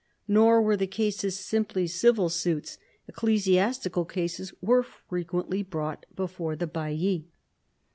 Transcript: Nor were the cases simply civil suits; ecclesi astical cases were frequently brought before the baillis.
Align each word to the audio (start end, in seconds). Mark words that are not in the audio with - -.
Nor 0.27 0.63
were 0.63 0.75
the 0.75 0.87
cases 0.87 1.37
simply 1.37 1.85
civil 1.85 2.27
suits; 2.27 2.79
ecclesi 3.07 3.53
astical 3.53 4.09
cases 4.09 4.51
were 4.59 4.81
frequently 4.81 5.61
brought 5.61 6.07
before 6.15 6.55
the 6.55 6.65
baillis. 6.65 7.21